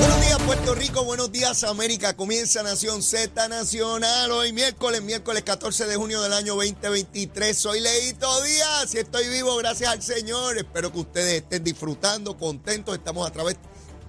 Buenos 0.00 0.20
días 0.22 0.38
Puerto 0.46 0.74
Rico, 0.74 1.04
buenos 1.04 1.30
días 1.30 1.62
América. 1.62 2.16
Comienza 2.16 2.62
Nación 2.62 3.02
Z 3.02 3.48
Nacional 3.48 4.32
hoy 4.32 4.50
miércoles, 4.50 5.02
miércoles 5.02 5.42
14 5.42 5.86
de 5.86 5.96
junio 5.96 6.22
del 6.22 6.32
año 6.32 6.54
2023. 6.54 7.54
Soy 7.54 7.80
Leito 7.80 8.42
Díaz 8.42 8.94
y 8.94 8.98
estoy 8.98 9.28
vivo 9.28 9.54
gracias 9.56 9.90
al 9.90 10.02
Señor. 10.02 10.56
Espero 10.56 10.90
que 10.90 11.00
ustedes 11.00 11.42
estén 11.42 11.64
disfrutando, 11.64 12.38
contentos. 12.38 12.94
Estamos 12.94 13.28
a 13.28 13.30
través 13.30 13.58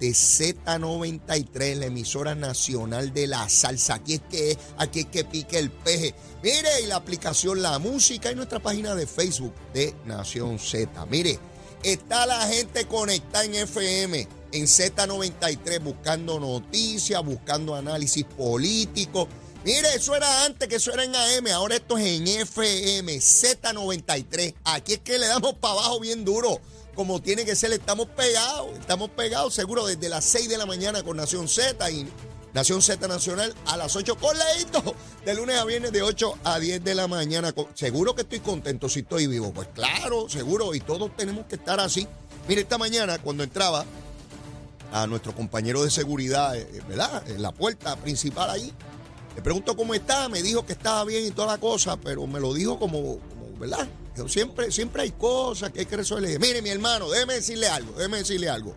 de 0.00 0.08
Z93, 0.08 1.74
la 1.74 1.86
emisora 1.86 2.34
nacional 2.34 3.12
de 3.12 3.26
la 3.26 3.46
salsa. 3.50 3.96
Aquí 3.96 4.14
es 4.14 4.22
que 4.30 4.58
aquí 4.78 5.00
es 5.00 5.06
que 5.08 5.24
pique 5.26 5.58
el 5.58 5.70
peje. 5.70 6.14
Mire, 6.42 6.80
y 6.82 6.86
la 6.86 6.96
aplicación 6.96 7.60
La 7.60 7.78
Música 7.78 8.32
y 8.32 8.34
nuestra 8.34 8.60
página 8.60 8.94
de 8.94 9.06
Facebook 9.06 9.52
de 9.74 9.94
Nación 10.06 10.58
Z. 10.58 11.04
Mire, 11.10 11.38
está 11.82 12.24
la 12.24 12.46
gente 12.46 12.86
conectada 12.86 13.44
en 13.44 13.56
FM 13.56 14.41
en 14.52 14.66
Z93 14.66 15.82
buscando 15.82 16.38
noticias, 16.38 17.24
buscando 17.24 17.74
análisis 17.74 18.24
político. 18.24 19.28
Mire, 19.64 19.94
eso 19.94 20.14
era 20.16 20.44
antes, 20.44 20.68
que 20.68 20.76
eso 20.76 20.92
era 20.92 21.04
en 21.04 21.14
AM, 21.14 21.46
ahora 21.54 21.76
esto 21.76 21.96
es 21.96 22.04
en 22.06 22.26
FM, 22.26 23.16
Z93. 23.16 24.54
Aquí 24.64 24.94
es 24.94 24.98
que 25.00 25.18
le 25.18 25.26
damos 25.26 25.54
para 25.54 25.74
abajo 25.74 26.00
bien 26.00 26.24
duro, 26.24 26.60
como 26.94 27.22
tiene 27.22 27.44
que 27.44 27.54
ser, 27.54 27.72
estamos 27.72 28.08
pegados, 28.08 28.76
estamos 28.78 29.10
pegados 29.10 29.54
seguro 29.54 29.86
desde 29.86 30.08
las 30.08 30.24
6 30.24 30.48
de 30.48 30.58
la 30.58 30.66
mañana 30.66 31.02
con 31.02 31.16
Nación 31.16 31.48
Z 31.48 31.90
y 31.90 32.08
Nación 32.52 32.82
Z 32.82 33.06
Nacional 33.08 33.54
a 33.66 33.76
las 33.76 33.96
8 33.96 34.16
con 34.16 34.36
leíto, 34.36 34.94
de 35.24 35.34
lunes 35.34 35.56
a 35.58 35.64
viernes 35.64 35.92
de 35.92 36.02
8 36.02 36.38
a 36.44 36.58
10 36.58 36.84
de 36.84 36.94
la 36.94 37.06
mañana. 37.06 37.54
Seguro 37.74 38.14
que 38.14 38.22
estoy 38.22 38.40
contento 38.40 38.88
si 38.88 39.00
estoy 39.00 39.26
vivo, 39.26 39.52
pues 39.52 39.68
claro, 39.74 40.28
seguro, 40.28 40.74
y 40.74 40.80
todos 40.80 41.16
tenemos 41.16 41.46
que 41.46 41.54
estar 41.54 41.80
así. 41.80 42.06
Mire, 42.48 42.62
esta 42.62 42.76
mañana 42.76 43.18
cuando 43.18 43.44
entraba 43.44 43.86
a 44.92 45.06
nuestro 45.06 45.34
compañero 45.34 45.82
de 45.82 45.90
seguridad, 45.90 46.54
eh, 46.56 46.82
¿verdad? 46.86 47.26
En 47.28 47.42
la 47.42 47.52
puerta 47.52 47.96
principal 47.96 48.50
ahí. 48.50 48.72
Le 49.34 49.40
pregunto 49.40 49.74
cómo 49.74 49.94
está, 49.94 50.28
me 50.28 50.42
dijo 50.42 50.66
que 50.66 50.74
estaba 50.74 51.04
bien 51.04 51.26
y 51.26 51.30
toda 51.30 51.48
la 51.48 51.58
cosa, 51.58 51.96
pero 51.96 52.26
me 52.26 52.38
lo 52.38 52.52
dijo 52.52 52.78
como, 52.78 53.18
¿verdad? 53.58 53.88
Siempre, 54.28 54.70
siempre 54.70 55.02
hay 55.02 55.12
cosas 55.12 55.70
que 55.70 55.80
hay 55.80 55.86
que 55.86 55.96
resolver. 55.96 56.38
Mire, 56.38 56.60
mi 56.60 56.68
hermano, 56.68 57.08
déjeme 57.08 57.34
decirle 57.34 57.66
algo, 57.66 57.94
déjeme 57.96 58.18
decirle 58.18 58.50
algo. 58.50 58.74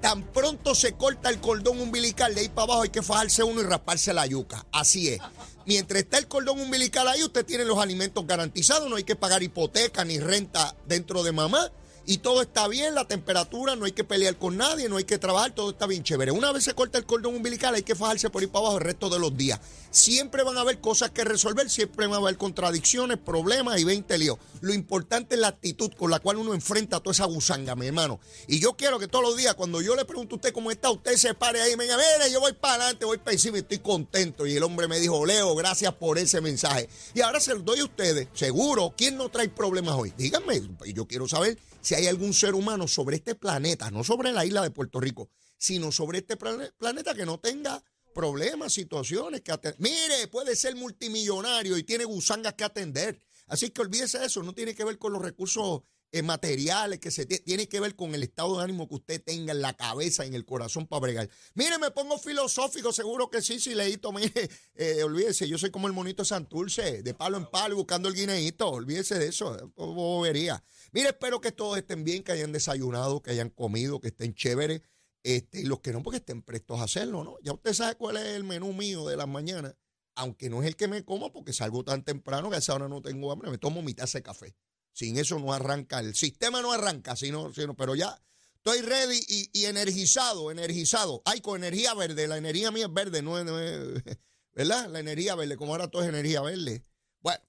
Tan 0.00 0.24
pronto 0.24 0.74
se 0.74 0.92
corta 0.92 1.30
el 1.30 1.40
cordón 1.40 1.80
umbilical, 1.80 2.34
de 2.34 2.40
ahí 2.40 2.48
para 2.48 2.64
abajo 2.64 2.82
hay 2.82 2.88
que 2.90 3.02
fajarse 3.02 3.44
uno 3.44 3.60
y 3.60 3.64
rasparse 3.64 4.12
la 4.12 4.26
yuca. 4.26 4.66
Así 4.72 5.08
es. 5.08 5.20
Mientras 5.66 6.02
está 6.02 6.18
el 6.18 6.26
cordón 6.26 6.60
umbilical 6.60 7.06
ahí, 7.06 7.22
usted 7.22 7.46
tiene 7.46 7.64
los 7.64 7.78
alimentos 7.78 8.26
garantizados, 8.26 8.90
no 8.90 8.96
hay 8.96 9.04
que 9.04 9.14
pagar 9.14 9.44
hipoteca 9.44 10.04
ni 10.04 10.18
renta 10.18 10.74
dentro 10.86 11.22
de 11.22 11.30
mamá 11.30 11.70
y 12.08 12.18
todo 12.18 12.40
está 12.40 12.68
bien, 12.68 12.94
la 12.94 13.04
temperatura, 13.04 13.74
no 13.74 13.84
hay 13.84 13.90
que 13.90 14.04
pelear 14.04 14.38
con 14.38 14.56
nadie, 14.56 14.88
no 14.88 14.96
hay 14.96 15.02
que 15.02 15.18
trabajar, 15.18 15.52
todo 15.52 15.70
está 15.70 15.88
bien 15.88 16.04
chévere. 16.04 16.30
Una 16.30 16.52
vez 16.52 16.62
se 16.62 16.72
corta 16.72 16.98
el 16.98 17.04
cordón 17.04 17.34
umbilical, 17.34 17.74
hay 17.74 17.82
que 17.82 17.96
fajarse 17.96 18.30
por 18.30 18.44
ir 18.44 18.48
para 18.48 18.66
abajo 18.66 18.78
el 18.78 18.84
resto 18.84 19.10
de 19.10 19.18
los 19.18 19.36
días. 19.36 19.58
Siempre 19.90 20.44
van 20.44 20.56
a 20.56 20.60
haber 20.60 20.80
cosas 20.80 21.10
que 21.10 21.24
resolver, 21.24 21.68
siempre 21.68 22.06
van 22.06 22.14
a 22.14 22.18
haber 22.18 22.36
contradicciones, 22.36 23.18
problemas 23.18 23.80
y 23.80 23.84
20 23.84 24.18
líos. 24.18 24.38
Lo 24.60 24.72
importante 24.72 25.34
es 25.34 25.40
la 25.40 25.48
actitud 25.48 25.90
con 25.96 26.12
la 26.12 26.20
cual 26.20 26.36
uno 26.36 26.54
enfrenta 26.54 27.00
toda 27.00 27.12
esa 27.12 27.24
gusanga, 27.24 27.74
mi 27.74 27.88
hermano. 27.88 28.20
Y 28.46 28.60
yo 28.60 28.74
quiero 28.74 29.00
que 29.00 29.08
todos 29.08 29.24
los 29.24 29.36
días, 29.36 29.54
cuando 29.54 29.82
yo 29.82 29.96
le 29.96 30.04
pregunto 30.04 30.36
a 30.36 30.36
usted 30.36 30.52
cómo 30.52 30.70
está, 30.70 30.90
usted 30.90 31.16
se 31.16 31.34
pare 31.34 31.60
ahí 31.60 31.72
y 31.72 31.76
me 31.76 31.84
diga, 31.84 31.96
mire, 31.96 32.30
yo 32.30 32.38
voy 32.38 32.52
para 32.52 32.74
adelante, 32.74 33.04
voy 33.04 33.18
para 33.18 33.32
encima 33.32 33.56
y 33.56 33.62
estoy 33.62 33.78
contento. 33.78 34.46
Y 34.46 34.56
el 34.56 34.62
hombre 34.62 34.86
me 34.86 35.00
dijo, 35.00 35.26
Leo, 35.26 35.56
gracias 35.56 35.92
por 35.94 36.18
ese 36.18 36.40
mensaje. 36.40 36.88
Y 37.14 37.22
ahora 37.22 37.40
se 37.40 37.52
lo 37.54 37.62
doy 37.62 37.80
a 37.80 37.84
ustedes, 37.84 38.28
seguro, 38.32 38.94
¿quién 38.96 39.16
no 39.16 39.28
trae 39.28 39.48
problemas 39.48 39.96
hoy? 39.96 40.12
Díganme, 40.16 40.62
yo 40.94 41.06
quiero 41.06 41.26
saber 41.26 41.58
si 41.86 41.95
hay 41.96 42.06
algún 42.06 42.34
ser 42.34 42.54
humano 42.54 42.86
sobre 42.86 43.16
este 43.16 43.34
planeta, 43.34 43.90
no 43.90 44.04
sobre 44.04 44.30
la 44.30 44.44
isla 44.44 44.62
de 44.62 44.70
Puerto 44.70 45.00
Rico, 45.00 45.30
sino 45.56 45.90
sobre 45.90 46.18
este 46.18 46.36
planeta 46.36 47.14
que 47.14 47.24
no 47.24 47.40
tenga 47.40 47.82
problemas, 48.14 48.74
situaciones 48.74 49.40
que 49.40 49.52
atender. 49.52 49.80
Mire, 49.80 50.28
puede 50.30 50.56
ser 50.56 50.76
multimillonario 50.76 51.76
y 51.78 51.84
tiene 51.84 52.04
gusangas 52.04 52.52
que 52.52 52.64
atender. 52.64 53.18
Así 53.46 53.70
que 53.70 53.80
olvídese 53.80 54.18
de 54.18 54.26
eso, 54.26 54.42
no 54.42 54.52
tiene 54.52 54.74
que 54.74 54.84
ver 54.84 54.98
con 54.98 55.14
los 55.14 55.22
recursos 55.22 55.82
eh, 56.12 56.22
materiales 56.22 56.98
que 56.98 57.10
se 57.10 57.26
tiene 57.26 57.68
que 57.68 57.80
ver 57.80 57.96
con 57.96 58.14
el 58.14 58.22
estado 58.22 58.56
de 58.56 58.64
ánimo 58.64 58.88
que 58.88 58.94
usted 58.94 59.22
tenga 59.22 59.52
en 59.52 59.60
la 59.60 59.74
cabeza, 59.74 60.24
en 60.24 60.34
el 60.34 60.44
corazón 60.44 60.86
para 60.86 61.00
bregar. 61.00 61.28
Mire, 61.54 61.78
me 61.78 61.90
pongo 61.90 62.18
filosófico, 62.18 62.92
seguro 62.92 63.28
que 63.28 63.42
sí, 63.42 63.58
sí, 63.60 63.74
leíto, 63.74 64.12
mire, 64.12 64.32
eh, 64.74 65.02
olvídese, 65.02 65.48
yo 65.48 65.58
soy 65.58 65.70
como 65.70 65.86
el 65.86 65.92
monito 65.92 66.24
Santurce, 66.24 67.02
de 67.02 67.14
palo 67.14 67.36
en 67.36 67.46
palo 67.46 67.76
buscando 67.76 68.08
el 68.08 68.14
guineíto, 68.14 68.68
olvídese 68.68 69.18
de 69.18 69.28
eso, 69.28 69.72
bobería. 69.76 70.62
Mire, 70.92 71.08
espero 71.08 71.40
que 71.40 71.52
todos 71.52 71.76
estén 71.76 72.04
bien, 72.04 72.22
que 72.22 72.32
hayan 72.32 72.52
desayunado, 72.52 73.22
que 73.22 73.30
hayan 73.30 73.50
comido, 73.50 74.00
que 74.00 74.08
estén 74.08 74.34
chéveres. 74.34 74.82
Este, 75.22 75.62
y 75.62 75.64
los 75.64 75.80
que 75.80 75.92
no, 75.92 76.04
porque 76.04 76.18
estén 76.18 76.40
prestos 76.40 76.78
a 76.78 76.84
hacerlo, 76.84 77.24
¿no? 77.24 77.36
Ya 77.42 77.52
usted 77.52 77.72
sabe 77.72 77.96
cuál 77.96 78.16
es 78.16 78.26
el 78.26 78.44
menú 78.44 78.72
mío 78.72 79.08
de 79.08 79.16
las 79.16 79.26
mañanas, 79.26 79.74
aunque 80.14 80.48
no 80.48 80.62
es 80.62 80.68
el 80.68 80.76
que 80.76 80.86
me 80.86 81.04
como 81.04 81.32
porque 81.32 81.52
salgo 81.52 81.82
tan 81.82 82.04
temprano 82.04 82.48
que 82.48 82.54
a 82.54 82.58
esa 82.60 82.74
hora 82.74 82.88
no 82.88 83.02
tengo 83.02 83.32
hambre, 83.32 83.50
me 83.50 83.58
tomo 83.58 83.82
mi 83.82 83.92
taza 83.92 84.18
de 84.18 84.22
café. 84.22 84.54
Sin 84.96 85.18
eso 85.18 85.38
no 85.38 85.52
arranca, 85.52 86.00
el 86.00 86.14
sistema 86.14 86.62
no 86.62 86.72
arranca, 86.72 87.16
sino, 87.16 87.52
sino 87.52 87.76
pero 87.76 87.94
ya 87.94 88.18
estoy 88.54 88.80
ready 88.80 89.20
y, 89.52 89.66
energizado, 89.66 90.50
energizado. 90.50 91.20
Ay, 91.26 91.42
con 91.42 91.62
energía 91.62 91.92
verde, 91.92 92.26
la 92.26 92.38
energía 92.38 92.70
mía 92.70 92.86
es 92.86 92.94
verde, 92.94 93.20
no 93.20 93.38
es, 93.38 93.44
¿verdad? 94.54 94.88
La 94.88 95.00
energía 95.00 95.34
verde, 95.34 95.58
como 95.58 95.72
ahora 95.72 95.88
todo 95.88 96.02
es 96.02 96.08
energía 96.08 96.40
verde. 96.40 96.82
Bueno, 97.20 97.44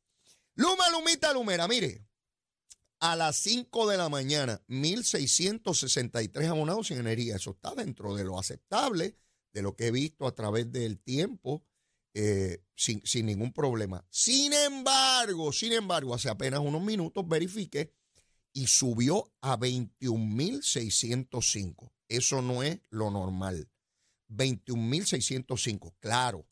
Luma, 0.56 0.90
Lumita, 0.90 1.32
Lumera, 1.32 1.70
mire, 1.70 2.06
a 3.00 3.16
las 3.16 3.38
5 3.38 3.88
de 3.92 3.98
la 3.98 4.10
mañana, 4.10 4.62
1.663 4.68 6.50
abonados 6.50 6.88
sin 6.88 6.98
energía. 6.98 7.38
Eso 7.38 7.52
está 7.52 7.74
dentro 7.76 8.14
de 8.14 8.26
lo 8.26 8.38
aceptable, 8.38 9.16
de 9.54 9.62
lo 9.62 9.74
que 9.74 9.88
he 9.88 9.92
visto 9.92 10.28
a 10.28 10.36
través 10.36 10.70
del 10.74 11.00
tiempo, 11.00 11.64
eh, 12.14 12.62
sin, 12.76 13.02
sin, 13.06 13.26
ningún 13.26 13.52
problema. 13.54 14.06
Sin 14.10 14.54
embargo, 14.54 15.52
sin 15.52 15.74
embargo, 15.74 16.14
hace 16.14 16.30
apenas 16.30 16.60
unos 16.60 16.82
minutos 16.82 17.28
verifiqué 17.28 17.92
y 18.54 18.68
subió 18.68 19.34
a 19.42 19.58
21.605. 19.58 21.92
Eso 22.08 22.42
no 22.42 22.64
es 22.64 22.80
lo 22.90 23.12
normal. 23.12 23.70
21.605, 24.30 25.96
claro. 26.00 26.48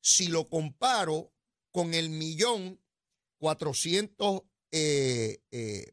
Si 0.00 0.26
lo 0.28 0.48
comparo 0.48 1.32
con 1.70 1.94
el 1.94 2.10
millón 2.10 2.80
400 3.38 4.42
eh, 4.72 5.38
eh, 5.50 5.92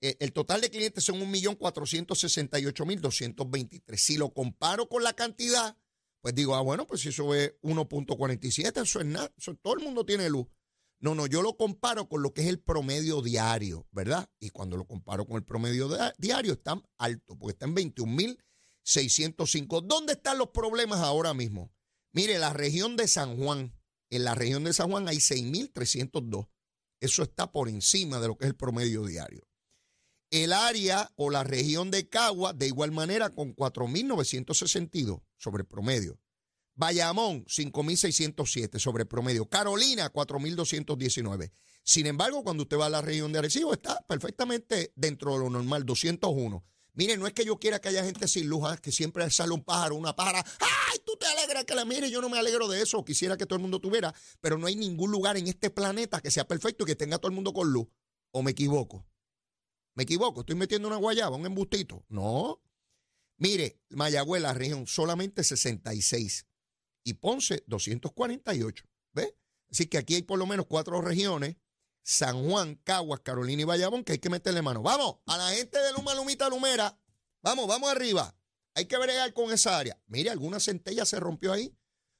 eh, 0.00 0.16
el 0.20 0.32
total 0.32 0.60
de 0.60 0.70
clientes 0.70 1.02
son 1.04 1.20
1.468.223. 1.20 3.96
Si 3.96 4.16
lo 4.16 4.32
comparo 4.32 4.88
con 4.88 5.02
la 5.02 5.14
cantidad, 5.14 5.76
pues 6.28 6.34
digo, 6.34 6.54
ah, 6.54 6.60
bueno, 6.60 6.86
pues 6.86 7.00
si 7.00 7.08
eso 7.08 7.34
es 7.34 7.54
1.47, 7.62 8.82
eso 8.82 9.00
es 9.00 9.06
nada, 9.06 9.32
todo 9.62 9.78
el 9.78 9.82
mundo 9.82 10.04
tiene 10.04 10.28
luz. 10.28 10.46
No, 11.00 11.14
no, 11.14 11.26
yo 11.26 11.40
lo 11.40 11.56
comparo 11.56 12.06
con 12.06 12.20
lo 12.20 12.34
que 12.34 12.42
es 12.42 12.48
el 12.48 12.60
promedio 12.60 13.22
diario, 13.22 13.88
¿verdad? 13.92 14.28
Y 14.38 14.50
cuando 14.50 14.76
lo 14.76 14.86
comparo 14.86 15.24
con 15.24 15.36
el 15.36 15.42
promedio 15.42 15.88
diario, 16.18 16.52
está 16.52 16.82
alto, 16.98 17.34
porque 17.38 17.52
está 17.52 17.64
en 17.64 17.76
21.605. 17.76 19.86
¿Dónde 19.86 20.12
están 20.12 20.36
los 20.36 20.48
problemas 20.48 21.00
ahora 21.00 21.32
mismo? 21.32 21.72
Mire, 22.12 22.38
la 22.38 22.52
región 22.52 22.98
de 22.98 23.08
San 23.08 23.38
Juan, 23.38 23.74
en 24.10 24.24
la 24.24 24.34
región 24.34 24.64
de 24.64 24.74
San 24.74 24.90
Juan 24.90 25.08
hay 25.08 25.16
6.302. 25.16 26.46
Eso 27.00 27.22
está 27.22 27.52
por 27.52 27.70
encima 27.70 28.20
de 28.20 28.28
lo 28.28 28.36
que 28.36 28.44
es 28.44 28.50
el 28.50 28.56
promedio 28.56 29.06
diario. 29.06 29.47
El 30.30 30.52
área 30.52 31.10
o 31.16 31.30
la 31.30 31.42
región 31.42 31.90
de 31.90 32.08
Cagua, 32.08 32.52
de 32.52 32.66
igual 32.66 32.92
manera, 32.92 33.30
con 33.30 33.56
4.962 33.56 35.22
sobre 35.36 35.64
promedio. 35.64 36.20
Bayamón, 36.74 37.44
5.607 37.46 38.78
sobre 38.78 39.04
promedio. 39.04 39.48
Carolina, 39.48 40.12
4.219. 40.12 41.50
Sin 41.82 42.06
embargo, 42.06 42.44
cuando 42.44 42.62
usted 42.62 42.78
va 42.78 42.86
a 42.86 42.90
la 42.90 43.00
región 43.00 43.32
de 43.32 43.40
Arecibo, 43.40 43.72
está 43.72 44.00
perfectamente 44.06 44.92
dentro 44.94 45.32
de 45.32 45.38
lo 45.40 45.50
normal, 45.50 45.84
201. 45.84 46.64
Mire, 46.92 47.16
no 47.16 47.26
es 47.26 47.32
que 47.32 47.44
yo 47.44 47.58
quiera 47.58 47.80
que 47.80 47.88
haya 47.88 48.04
gente 48.04 48.28
sin 48.28 48.48
luz, 48.48 48.62
¿ah? 48.64 48.76
que 48.76 48.92
siempre 48.92 49.28
sale 49.30 49.54
un 49.54 49.64
pájaro, 49.64 49.96
una 49.96 50.14
pájara. 50.14 50.44
¡Ay, 50.60 50.98
tú 51.04 51.16
te 51.16 51.26
alegras 51.26 51.64
que 51.64 51.74
la 51.74 51.84
mire! 51.84 52.10
Yo 52.10 52.20
no 52.20 52.28
me 52.28 52.38
alegro 52.38 52.68
de 52.68 52.82
eso. 52.82 53.04
Quisiera 53.04 53.36
que 53.36 53.46
todo 53.46 53.56
el 53.56 53.62
mundo 53.62 53.80
tuviera, 53.80 54.14
pero 54.40 54.58
no 54.58 54.66
hay 54.66 54.76
ningún 54.76 55.10
lugar 55.10 55.36
en 55.36 55.46
este 55.48 55.70
planeta 55.70 56.20
que 56.20 56.30
sea 56.30 56.46
perfecto 56.46 56.84
y 56.84 56.86
que 56.86 56.96
tenga 56.96 57.18
todo 57.18 57.28
el 57.28 57.34
mundo 57.34 57.52
con 57.52 57.72
luz. 57.72 57.86
¿O 58.30 58.42
me 58.42 58.50
equivoco? 58.50 59.06
¿Me 59.98 60.04
equivoco? 60.04 60.42
¿Estoy 60.42 60.54
metiendo 60.54 60.86
una 60.86 60.96
guayaba, 60.96 61.34
un 61.34 61.44
embustito? 61.44 62.04
No. 62.08 62.62
Mire, 63.36 63.82
Mayagüez, 63.88 64.40
la 64.40 64.54
región, 64.54 64.86
solamente 64.86 65.42
66. 65.42 66.46
Y 67.02 67.14
Ponce, 67.14 67.64
248. 67.66 68.84
¿Ve? 69.12 69.36
Así 69.68 69.86
que 69.86 69.98
aquí 69.98 70.14
hay 70.14 70.22
por 70.22 70.38
lo 70.38 70.46
menos 70.46 70.66
cuatro 70.66 71.00
regiones 71.00 71.56
San 72.04 72.48
Juan, 72.48 72.76
Caguas, 72.84 73.22
Carolina 73.24 73.62
y 73.62 73.64
Bayamón, 73.64 74.04
que 74.04 74.12
hay 74.12 74.18
que 74.20 74.30
meterle 74.30 74.62
mano. 74.62 74.82
Vamos, 74.82 75.16
a 75.26 75.36
la 75.36 75.50
gente 75.50 75.80
de 75.80 75.92
Luma, 75.92 76.14
Lumita, 76.14 76.48
Lumera, 76.48 76.96
vamos, 77.42 77.66
vamos 77.66 77.90
arriba. 77.90 78.36
Hay 78.74 78.84
que 78.84 78.98
bregar 78.98 79.32
con 79.32 79.52
esa 79.52 79.78
área. 79.78 80.00
Mire, 80.06 80.30
alguna 80.30 80.60
centella 80.60 81.06
se 81.06 81.18
rompió 81.18 81.52
ahí, 81.52 81.76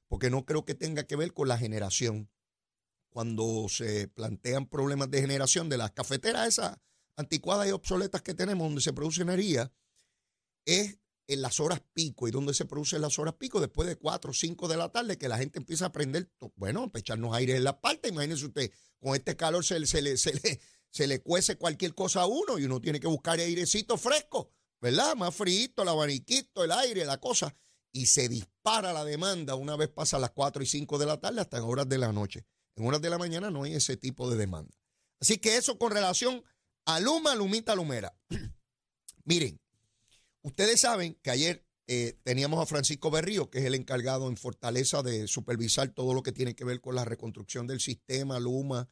porque 0.08 0.30
no 0.30 0.44
creo 0.44 0.64
que 0.64 0.74
tenga 0.74 1.06
que 1.06 1.14
ver 1.14 1.32
con 1.32 1.46
la 1.46 1.56
generación. 1.56 2.28
Cuando 3.10 3.68
se 3.68 4.08
plantean 4.08 4.66
problemas 4.66 5.12
de 5.12 5.20
generación 5.20 5.68
de 5.68 5.78
las 5.78 5.92
cafeteras 5.92 6.48
esas 6.48 6.76
anticuadas 7.18 7.68
y 7.68 7.72
obsoletas 7.72 8.22
que 8.22 8.32
tenemos, 8.32 8.66
donde 8.68 8.80
se 8.80 8.92
produce 8.92 9.22
energía, 9.22 9.72
es 10.64 10.98
en 11.26 11.42
las 11.42 11.60
horas 11.60 11.82
pico 11.92 12.26
y 12.28 12.30
donde 12.30 12.54
se 12.54 12.64
produce 12.64 12.98
las 12.98 13.18
horas 13.18 13.34
pico, 13.34 13.60
después 13.60 13.86
de 13.88 13.96
4 13.96 14.30
o 14.30 14.34
5 14.34 14.68
de 14.68 14.76
la 14.76 14.88
tarde, 14.90 15.18
que 15.18 15.28
la 15.28 15.36
gente 15.36 15.58
empieza 15.58 15.86
a 15.86 15.92
prender, 15.92 16.30
bueno, 16.54 16.90
para 16.90 17.00
echarnos 17.00 17.34
aire 17.34 17.56
en 17.56 17.64
la 17.64 17.80
parte. 17.80 18.08
Imagínense 18.08 18.46
usted, 18.46 18.70
con 18.98 19.14
este 19.14 19.36
calor 19.36 19.64
se, 19.64 19.84
se, 19.86 20.00
le, 20.00 20.16
se, 20.16 20.32
le, 20.32 20.60
se 20.90 21.06
le 21.06 21.20
cuece 21.20 21.56
cualquier 21.56 21.94
cosa 21.94 22.22
a 22.22 22.26
uno 22.26 22.58
y 22.58 22.64
uno 22.64 22.80
tiene 22.80 23.00
que 23.00 23.08
buscar 23.08 23.38
airecito 23.40 23.98
fresco, 23.98 24.50
¿verdad? 24.80 25.16
Más 25.16 25.34
frío, 25.34 25.68
el 25.76 25.88
abaniquito, 25.88 26.64
el 26.64 26.72
aire, 26.72 27.04
la 27.04 27.20
cosa. 27.20 27.54
Y 27.92 28.06
se 28.06 28.28
dispara 28.28 28.92
la 28.92 29.04
demanda 29.04 29.56
una 29.56 29.76
vez 29.76 29.88
pasa 29.88 30.18
las 30.18 30.30
4 30.30 30.62
y 30.62 30.66
5 30.66 30.98
de 30.98 31.06
la 31.06 31.20
tarde 31.20 31.40
hasta 31.40 31.58
en 31.58 31.64
horas 31.64 31.88
de 31.88 31.98
la 31.98 32.12
noche. 32.12 32.46
En 32.76 32.86
horas 32.86 33.02
de 33.02 33.10
la 33.10 33.18
mañana 33.18 33.50
no 33.50 33.64
hay 33.64 33.74
ese 33.74 33.96
tipo 33.96 34.30
de 34.30 34.36
demanda. 34.36 34.74
Así 35.20 35.38
que 35.38 35.56
eso 35.56 35.78
con 35.78 35.90
relación 35.90 36.44
a 36.88 37.00
Luma, 37.00 37.34
Lumita, 37.34 37.74
Lumera. 37.74 38.14
Miren, 39.24 39.58
Ustedes 40.48 40.80
saben 40.80 41.18
que 41.22 41.30
ayer 41.30 41.66
eh, 41.88 42.18
teníamos 42.22 42.58
a 42.62 42.66
Francisco 42.66 43.10
Berrío, 43.10 43.50
que 43.50 43.58
es 43.58 43.64
el 43.66 43.74
encargado 43.74 44.28
en 44.28 44.38
Fortaleza 44.38 45.02
de 45.02 45.26
supervisar 45.26 45.90
todo 45.90 46.14
lo 46.14 46.22
que 46.22 46.32
tiene 46.32 46.54
que 46.54 46.64
ver 46.64 46.80
con 46.80 46.94
la 46.94 47.04
reconstrucción 47.04 47.66
del 47.66 47.80
sistema 47.80 48.38
Luma 48.38 48.88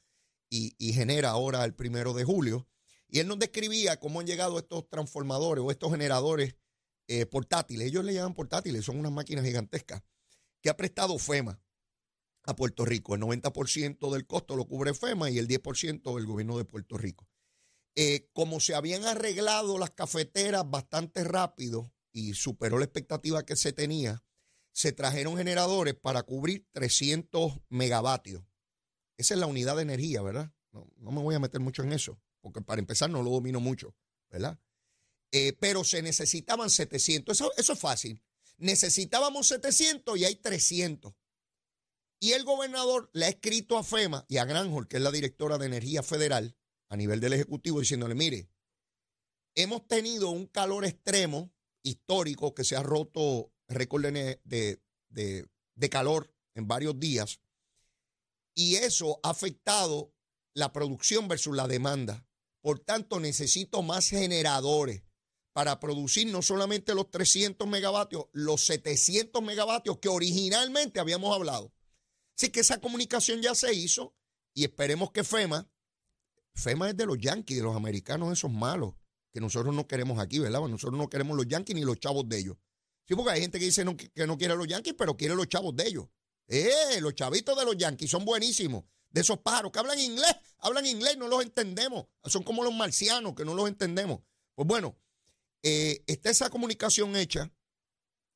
y, 0.50 0.74
genera 0.92 1.30
ahora 1.30 1.64
el 1.64 1.74
primero 1.74 2.12
de 2.12 2.24
julio. 2.24 2.68
Y 3.08 3.20
él 3.20 3.28
nos 3.28 3.38
describía 3.38 3.98
cómo 3.98 4.20
han 4.20 4.26
llegado 4.26 4.58
estos 4.58 4.88
transformadores 4.90 5.64
o 5.64 5.70
estos 5.70 5.90
generadores 5.90 6.56
eh, 7.08 7.24
portátiles. 7.24 7.88
Ellos 7.88 8.04
le 8.04 8.12
llaman 8.12 8.34
portátiles, 8.34 8.84
son 8.84 8.98
unas 8.98 9.12
máquinas 9.12 9.44
gigantescas 9.44 10.02
que 10.60 10.68
ha 10.68 10.76
prestado 10.76 11.18
FEMA 11.18 11.58
a 12.44 12.54
Puerto 12.54 12.84
Rico. 12.84 13.14
El 13.14 13.22
90% 13.22 14.12
del 14.12 14.26
costo 14.26 14.56
lo 14.56 14.66
cubre 14.66 14.92
FEMA 14.92 15.30
y 15.30 15.38
el 15.38 15.48
10% 15.48 16.18
el 16.18 16.26
gobierno 16.26 16.58
de 16.58 16.64
Puerto 16.64 16.98
Rico. 16.98 17.26
Eh, 17.98 18.28
como 18.34 18.60
se 18.60 18.74
habían 18.74 19.06
arreglado 19.06 19.78
las 19.78 19.90
cafeteras 19.90 20.68
bastante 20.68 21.24
rápido 21.24 21.90
y 22.12 22.34
superó 22.34 22.78
la 22.78 22.84
expectativa 22.84 23.46
que 23.46 23.56
se 23.56 23.72
tenía, 23.72 24.22
se 24.72 24.92
trajeron 24.92 25.38
generadores 25.38 25.94
para 25.94 26.22
cubrir 26.22 26.66
300 26.72 27.54
megavatios. 27.70 28.44
Esa 29.16 29.32
es 29.32 29.40
la 29.40 29.46
unidad 29.46 29.76
de 29.76 29.82
energía, 29.82 30.20
¿verdad? 30.20 30.52
No, 30.72 31.10
me 31.10 31.22
voy 31.22 31.34
a 31.34 31.38
meter 31.38 31.58
mucho 31.62 31.82
en 31.82 31.94
eso, 31.94 32.20
porque 32.42 32.60
para 32.60 32.80
empezar 32.80 33.08
no 33.08 33.22
lo 33.22 33.30
domino 33.30 33.60
mucho, 33.60 33.96
¿verdad? 34.28 34.60
Eh, 35.32 35.54
pero 35.58 35.82
se 35.82 36.02
necesitaban 36.02 36.68
700. 36.68 37.34
Eso, 37.34 37.50
eso 37.56 37.72
es 37.72 37.78
fácil. 37.78 38.22
Necesitábamos 38.58 39.48
700 39.48 40.18
y 40.18 40.26
hay 40.26 40.36
300. 40.36 41.14
Y 42.20 42.32
el 42.32 42.44
gobernador 42.44 43.08
le 43.14 43.24
ha 43.24 43.28
escrito 43.30 43.78
a 43.78 43.84
FEMA 43.84 44.26
y 44.28 44.36
a 44.36 44.44
Granjol, 44.44 44.86
que 44.86 44.98
es 44.98 45.02
la 45.02 45.10
directora 45.10 45.56
de 45.56 45.66
Energía 45.66 46.02
Federal, 46.02 46.56
a 46.88 46.96
nivel 46.96 47.20
del 47.20 47.34
Ejecutivo 47.34 47.80
diciéndole, 47.80 48.14
mire, 48.14 48.48
hemos 49.54 49.86
tenido 49.86 50.30
un 50.30 50.46
calor 50.46 50.84
extremo 50.84 51.52
histórico 51.82 52.54
que 52.54 52.64
se 52.64 52.76
ha 52.76 52.82
roto 52.82 53.52
récord 53.68 54.04
de, 54.04 54.40
de, 55.08 55.90
calor 55.90 56.32
en 56.54 56.68
varios 56.68 56.98
días 56.98 57.40
y 58.54 58.76
eso 58.76 59.20
ha 59.22 59.30
afectado 59.30 60.12
la 60.54 60.72
producción 60.72 61.28
versus 61.28 61.54
la 61.54 61.68
demanda. 61.68 62.26
Por 62.60 62.80
tanto, 62.80 63.20
necesito 63.20 63.82
más 63.82 64.08
generadores 64.08 65.02
para 65.52 65.78
producir 65.78 66.26
no 66.26 66.42
solamente 66.42 66.94
los 66.94 67.10
300 67.10 67.68
megavatios, 67.68 68.26
los 68.32 68.64
700 68.66 69.42
megavatios 69.42 69.98
que 69.98 70.08
originalmente 70.08 71.00
habíamos 71.00 71.34
hablado. 71.34 71.72
Así 72.36 72.50
que 72.50 72.60
esa 72.60 72.80
comunicación 72.80 73.40
ya 73.40 73.54
se 73.54 73.72
hizo 73.72 74.14
y 74.52 74.64
esperemos 74.64 75.12
que 75.12 75.24
FEMA 75.24 75.70
FEMA 76.56 76.90
es 76.90 76.96
de 76.96 77.06
los 77.06 77.18
yanquis, 77.18 77.58
de 77.58 77.62
los 77.62 77.76
americanos 77.76 78.32
esos 78.32 78.50
malos, 78.50 78.94
que 79.32 79.40
nosotros 79.40 79.74
no 79.74 79.86
queremos 79.86 80.18
aquí, 80.18 80.38
¿verdad? 80.38 80.60
Nosotros 80.60 80.98
no 80.98 81.08
queremos 81.08 81.36
los 81.36 81.46
yanquis 81.46 81.74
ni 81.74 81.82
los 81.82 82.00
chavos 82.00 82.28
de 82.28 82.38
ellos. 82.38 82.56
Sí, 83.06 83.14
porque 83.14 83.32
hay 83.32 83.40
gente 83.42 83.58
que 83.58 83.66
dice 83.66 83.84
que 84.14 84.26
no 84.26 84.36
quiere 84.36 84.54
a 84.54 84.56
los 84.56 84.66
yanquis, 84.66 84.94
pero 84.94 85.16
quiere 85.16 85.36
los 85.36 85.48
chavos 85.48 85.76
de 85.76 85.86
ellos. 85.86 86.06
Eh, 86.48 87.00
los 87.00 87.14
chavitos 87.14 87.56
de 87.56 87.64
los 87.64 87.76
yanquis 87.76 88.10
son 88.10 88.24
buenísimos. 88.24 88.84
De 89.10 89.20
esos 89.20 89.38
pájaros 89.38 89.70
que 89.70 89.78
hablan 89.78 89.98
inglés, 89.98 90.34
hablan 90.58 90.86
inglés, 90.86 91.16
no 91.16 91.28
los 91.28 91.42
entendemos. 91.42 92.06
Son 92.24 92.42
como 92.42 92.64
los 92.64 92.74
marcianos 92.74 93.34
que 93.34 93.44
no 93.44 93.54
los 93.54 93.68
entendemos. 93.68 94.20
Pues 94.54 94.66
bueno, 94.66 94.98
eh, 95.62 96.02
está 96.06 96.30
esa 96.30 96.50
comunicación 96.50 97.16
hecha. 97.16 97.52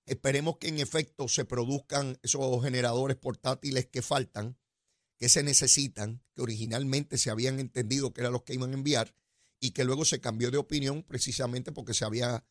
Esperemos 0.07 0.59
que 0.59 0.69
en 0.69 0.79
efecto 0.79 1.29
se 1.29 1.45
produzcan 1.45 2.19
esos 2.23 2.63
generadores 2.63 3.17
portátiles 3.17 3.87
que 3.87 4.03
faltan 4.03 4.59
que 5.21 5.29
se 5.29 5.43
necesitan, 5.43 6.23
que 6.35 6.41
originalmente 6.41 7.19
se 7.19 7.31
habían 7.31 7.61
entendido 7.61 8.15
que 8.15 8.23
eran 8.23 8.33
los 8.33 8.43
que 8.43 8.55
iban 8.55 8.71
a 8.71 8.75
enviar 8.75 9.15
y 9.61 9.73
que 9.73 9.85
luego 9.85 10.07
se 10.07 10.19
cambió 10.19 10.51
de 10.51 10.57
opinión 10.57 11.03
precisamente 11.03 11.73
porque 11.73 11.93
se 11.93 12.07
había 12.07 12.43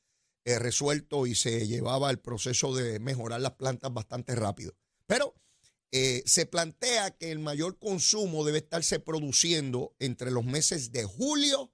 eh, 0.45 0.59
resuelto 0.59 1.25
y 1.25 1.33
se 1.33 1.67
llevaba 1.67 2.11
el 2.11 2.19
proceso 2.19 2.75
de 2.75 2.99
mejorar 2.99 3.41
las 3.41 3.53
plantas 3.53 3.91
bastante 3.91 4.35
rápido. 4.35 4.75
Pero 5.07 5.33
eh, 5.91 6.21
se 6.27 6.45
plantea 6.45 7.17
que 7.17 7.31
el 7.31 7.39
mayor 7.39 7.79
consumo 7.79 8.45
debe 8.45 8.59
estarse 8.59 8.99
produciendo 8.99 9.95
entre 9.97 10.29
los 10.29 10.45
meses 10.45 10.91
de 10.91 11.05
julio 11.05 11.73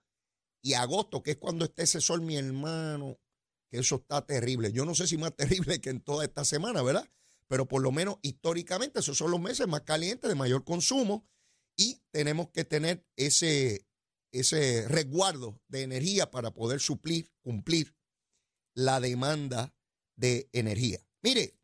y 0.61 0.75
agosto, 0.75 1.21
que 1.21 1.31
es 1.31 1.37
cuando 1.37 1.65
esté 1.65 1.83
ese 1.83 1.99
sol, 1.99 2.21
mi 2.21 2.37
hermano, 2.37 3.19
que 3.69 3.79
eso 3.79 3.97
está 3.97 4.25
terrible. 4.25 4.71
Yo 4.71 4.85
no 4.85 4.95
sé 4.95 5.07
si 5.07 5.17
más 5.17 5.35
terrible 5.35 5.81
que 5.81 5.89
en 5.89 5.99
toda 5.99 6.23
esta 6.23 6.45
semana, 6.45 6.81
¿verdad? 6.81 7.09
Pero 7.47 7.67
por 7.67 7.81
lo 7.81 7.91
menos 7.91 8.17
históricamente 8.21 8.99
esos 8.99 9.17
son 9.17 9.31
los 9.31 9.41
meses 9.41 9.67
más 9.67 9.81
calientes 9.81 10.27
de 10.29 10.35
mayor 10.35 10.63
consumo 10.63 11.27
y 11.77 12.01
tenemos 12.11 12.49
que 12.49 12.63
tener 12.63 13.05
ese, 13.15 13.85
ese 14.31 14.87
resguardo 14.87 15.61
de 15.67 15.83
energía 15.83 16.31
para 16.31 16.51
poder 16.51 16.79
suplir, 16.79 17.31
cumplir 17.41 17.95
la 18.73 18.99
demanda 18.99 19.75
de 20.15 20.49
energía. 20.53 20.99
Mire, 21.21 21.57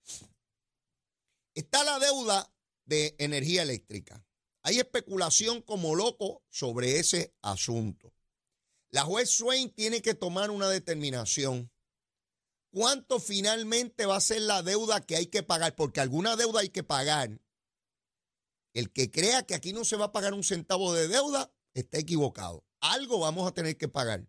está 1.55 1.83
la 1.83 2.00
deuda 2.00 2.53
de 2.85 3.15
energía 3.19 3.63
eléctrica. 3.63 4.25
Hay 4.63 4.79
especulación 4.79 5.61
como 5.61 5.95
loco 5.95 6.43
sobre 6.50 7.00
ese 7.00 7.33
asunto. 7.41 8.13
La 8.91 9.03
juez 9.03 9.29
Swain 9.29 9.71
tiene 9.71 10.01
que 10.01 10.13
tomar 10.13 10.51
una 10.51 10.69
determinación 10.69 11.70
cuánto 12.71 13.19
finalmente 13.19 14.05
va 14.05 14.15
a 14.15 14.21
ser 14.21 14.41
la 14.41 14.63
deuda 14.63 15.05
que 15.05 15.15
hay 15.15 15.27
que 15.27 15.43
pagar, 15.43 15.75
porque 15.75 15.99
alguna 15.99 16.35
deuda 16.35 16.61
hay 16.61 16.69
que 16.69 16.83
pagar. 16.83 17.39
El 18.73 18.91
que 18.91 19.11
crea 19.11 19.45
que 19.45 19.53
aquí 19.53 19.73
no 19.73 19.85
se 19.85 19.97
va 19.97 20.05
a 20.05 20.11
pagar 20.11 20.33
un 20.33 20.43
centavo 20.43 20.93
de 20.93 21.07
deuda 21.07 21.53
está 21.73 21.99
equivocado. 21.99 22.65
Algo 22.79 23.19
vamos 23.19 23.47
a 23.47 23.53
tener 23.53 23.77
que 23.77 23.87
pagar. 23.87 24.27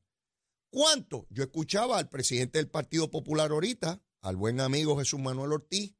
¿Cuánto? 0.70 1.26
Yo 1.30 1.44
escuchaba 1.44 1.98
al 1.98 2.08
presidente 2.08 2.58
del 2.58 2.68
Partido 2.68 3.10
Popular 3.10 3.50
ahorita, 3.50 4.02
al 4.20 4.36
buen 4.36 4.60
amigo 4.60 4.98
Jesús 4.98 5.20
Manuel 5.20 5.52
Ortiz, 5.52 5.94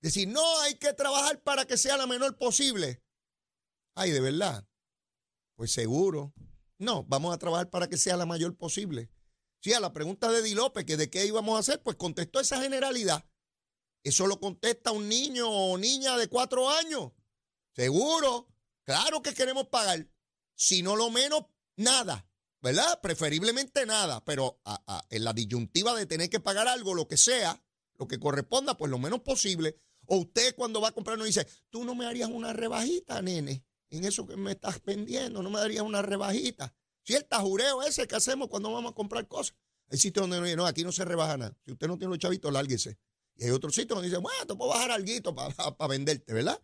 decir, 0.00 0.28
no, 0.28 0.60
hay 0.60 0.74
que 0.76 0.92
trabajar 0.92 1.42
para 1.42 1.66
que 1.66 1.76
sea 1.76 1.96
la 1.96 2.06
menor 2.06 2.36
posible. 2.36 3.02
Ay, 3.94 4.10
de 4.10 4.20
verdad. 4.20 4.66
Pues 5.56 5.72
seguro. 5.72 6.34
No, 6.78 7.04
vamos 7.04 7.34
a 7.34 7.38
trabajar 7.38 7.70
para 7.70 7.88
que 7.88 7.96
sea 7.96 8.16
la 8.16 8.26
mayor 8.26 8.56
posible. 8.56 9.10
Sí, 9.64 9.72
a 9.72 9.80
la 9.80 9.94
pregunta 9.94 10.30
de 10.30 10.42
Di 10.42 10.52
López, 10.52 10.84
que 10.84 10.98
de 10.98 11.08
qué 11.08 11.24
íbamos 11.24 11.56
a 11.56 11.60
hacer, 11.60 11.82
pues 11.82 11.96
contestó 11.96 12.38
esa 12.38 12.60
generalidad. 12.60 13.24
Eso 14.02 14.26
lo 14.26 14.38
contesta 14.38 14.90
un 14.90 15.08
niño 15.08 15.48
o 15.48 15.78
niña 15.78 16.18
de 16.18 16.28
cuatro 16.28 16.68
años. 16.68 17.12
Seguro, 17.74 18.46
claro 18.82 19.22
que 19.22 19.32
queremos 19.32 19.68
pagar. 19.68 20.06
Si 20.54 20.82
no 20.82 20.96
lo 20.96 21.08
menos, 21.08 21.46
nada, 21.76 22.28
¿verdad? 22.60 23.00
Preferiblemente 23.00 23.86
nada, 23.86 24.22
pero 24.22 24.60
en 25.08 25.24
la 25.24 25.32
disyuntiva 25.32 25.94
de 25.94 26.04
tener 26.04 26.28
que 26.28 26.40
pagar 26.40 26.68
algo, 26.68 26.92
lo 26.92 27.08
que 27.08 27.16
sea, 27.16 27.64
lo 27.94 28.06
que 28.06 28.20
corresponda, 28.20 28.76
pues 28.76 28.90
lo 28.90 28.98
menos 28.98 29.20
posible. 29.20 29.80
O 30.04 30.18
usted 30.18 30.54
cuando 30.56 30.82
va 30.82 30.88
a 30.88 30.92
comprar 30.92 31.16
nos 31.16 31.26
dice, 31.26 31.48
tú 31.70 31.84
no 31.84 31.94
me 31.94 32.04
harías 32.04 32.28
una 32.28 32.52
rebajita, 32.52 33.22
nene, 33.22 33.64
en 33.88 34.04
eso 34.04 34.26
que 34.26 34.36
me 34.36 34.50
estás 34.52 34.84
vendiendo, 34.84 35.42
no 35.42 35.48
me 35.48 35.58
darías 35.58 35.84
una 35.84 36.02
rebajita. 36.02 36.74
Si 37.04 37.14
el 37.14 37.26
ese 37.86 38.06
que 38.06 38.16
hacemos 38.16 38.48
cuando 38.48 38.72
vamos 38.72 38.92
a 38.92 38.94
comprar 38.94 39.28
cosas. 39.28 39.54
Hay 39.90 39.98
sitios 39.98 40.28
donde 40.28 40.56
no, 40.56 40.66
aquí 40.66 40.82
no 40.82 40.90
se 40.90 41.04
rebaja 41.04 41.36
nada. 41.36 41.56
Si 41.64 41.72
usted 41.72 41.86
no 41.86 41.98
tiene 41.98 42.10
los 42.10 42.18
chavitos, 42.18 42.52
lárguese. 42.52 42.98
Y 43.36 43.44
hay 43.44 43.50
otros 43.50 43.74
sitios 43.74 43.90
donde 43.90 44.08
dicen, 44.08 44.22
bueno, 44.22 44.46
te 44.46 44.54
puedo 44.54 44.70
bajar 44.70 44.90
algo 44.90 45.34
para 45.34 45.88
venderte, 45.88 46.32
¿verdad? 46.32 46.60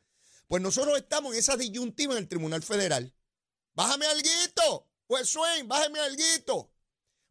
Pues 0.49 0.63
nosotros 0.63 0.97
estamos 0.97 1.35
en 1.35 1.39
esa 1.39 1.57
disyuntiva 1.57 2.15
en 2.15 2.21
el 2.21 2.29
Tribunal 2.29 2.63
Federal. 2.63 3.15
Bájame 3.75 4.07
alguito, 4.07 4.89
pues 5.07 5.29
Swain, 5.29 5.69
bájame 5.69 6.01
alguito. 6.01 6.73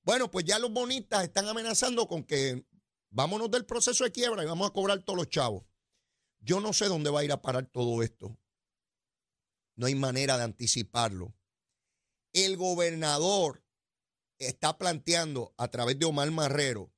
Bueno, 0.03 0.29
pues 0.29 0.45
ya 0.45 0.59
los 0.59 0.71
bonistas 0.71 1.23
están 1.23 1.47
amenazando 1.47 2.07
con 2.07 2.23
que 2.23 2.65
vámonos 3.09 3.49
del 3.51 3.65
proceso 3.65 4.03
de 4.03 4.11
quiebra 4.11 4.43
y 4.43 4.45
vamos 4.47 4.69
a 4.69 4.73
cobrar 4.73 4.99
todos 4.99 5.17
los 5.17 5.29
chavos. 5.29 5.65
Yo 6.39 6.59
no 6.59 6.73
sé 6.73 6.85
dónde 6.85 7.09
va 7.09 7.21
a 7.21 7.23
ir 7.23 7.31
a 7.31 7.41
parar 7.41 7.65
todo 7.65 8.01
esto. 8.03 8.37
No 9.75 9.87
hay 9.87 9.95
manera 9.95 10.37
de 10.37 10.43
anticiparlo. 10.43 11.33
El 12.33 12.57
gobernador 12.57 13.63
está 14.37 14.77
planteando 14.77 15.53
a 15.57 15.69
través 15.69 15.99
de 15.99 16.05
Omar 16.05 16.31
Marrero 16.31 16.93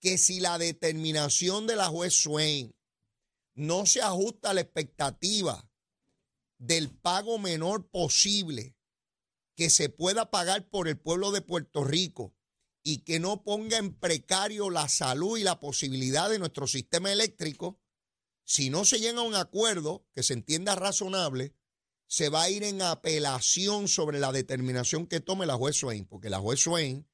que 0.00 0.18
si 0.18 0.40
la 0.40 0.58
determinación 0.58 1.66
de 1.66 1.76
la 1.76 1.86
juez 1.86 2.14
Swain 2.14 2.74
no 3.54 3.86
se 3.86 4.02
ajusta 4.02 4.50
a 4.50 4.54
la 4.54 4.60
expectativa 4.60 5.70
del 6.58 6.90
pago 6.90 7.38
menor 7.38 7.88
posible 7.88 8.76
que 9.56 9.70
se 9.70 9.88
pueda 9.88 10.30
pagar 10.30 10.68
por 10.68 10.88
el 10.88 10.98
pueblo 10.98 11.30
de 11.30 11.42
Puerto 11.42 11.84
Rico 11.84 12.34
y 12.82 12.98
que 12.98 13.20
no 13.20 13.44
ponga 13.44 13.78
en 13.78 13.94
precario 13.94 14.68
la 14.70 14.88
salud 14.88 15.38
y 15.38 15.44
la 15.44 15.60
posibilidad 15.60 16.28
de 16.28 16.38
nuestro 16.38 16.66
sistema 16.66 17.12
eléctrico, 17.12 17.80
si 18.44 18.68
no 18.68 18.84
se 18.84 18.98
llega 18.98 19.20
a 19.20 19.24
un 19.24 19.34
acuerdo 19.34 20.06
que 20.12 20.22
se 20.22 20.34
entienda 20.34 20.74
razonable, 20.74 21.54
se 22.14 22.28
va 22.28 22.44
a 22.44 22.48
ir 22.48 22.62
en 22.62 22.80
apelación 22.80 23.88
sobre 23.88 24.20
la 24.20 24.30
determinación 24.30 25.08
que 25.08 25.18
tome 25.18 25.46
la 25.46 25.56
juez 25.56 25.74
Swain, 25.74 26.06
porque 26.06 26.30
la 26.30 26.38
juez 26.38 26.60
Swain 26.60 27.04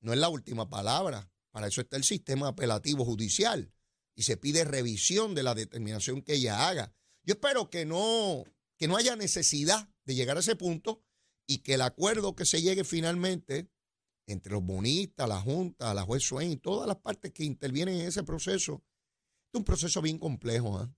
no 0.00 0.14
es 0.14 0.18
la 0.18 0.30
última 0.30 0.70
palabra. 0.70 1.30
Para 1.50 1.66
eso 1.66 1.82
está 1.82 1.98
el 1.98 2.04
sistema 2.04 2.48
apelativo 2.48 3.04
judicial 3.04 3.70
y 4.14 4.22
se 4.22 4.38
pide 4.38 4.64
revisión 4.64 5.34
de 5.34 5.42
la 5.42 5.54
determinación 5.54 6.22
que 6.22 6.36
ella 6.36 6.68
haga. 6.68 6.94
Yo 7.22 7.34
espero 7.34 7.68
que 7.68 7.84
no, 7.84 8.44
que 8.78 8.88
no 8.88 8.96
haya 8.96 9.14
necesidad 9.14 9.90
de 10.06 10.14
llegar 10.14 10.38
a 10.38 10.40
ese 10.40 10.56
punto 10.56 11.04
y 11.46 11.58
que 11.58 11.74
el 11.74 11.82
acuerdo 11.82 12.34
que 12.34 12.46
se 12.46 12.62
llegue 12.62 12.84
finalmente 12.84 13.70
entre 14.26 14.52
los 14.52 14.64
bonistas, 14.64 15.28
la 15.28 15.38
Junta, 15.38 15.92
la 15.92 16.04
juez 16.04 16.22
Swain 16.22 16.58
todas 16.60 16.88
las 16.88 16.96
partes 16.96 17.30
que 17.34 17.44
intervienen 17.44 18.00
en 18.00 18.08
ese 18.08 18.22
proceso, 18.22 18.82
es 19.52 19.58
un 19.58 19.64
proceso 19.64 20.00
bien 20.00 20.18
complejo. 20.18 20.78
¿ah? 20.78 20.95